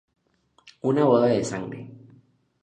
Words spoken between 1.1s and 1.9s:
boda de sangre.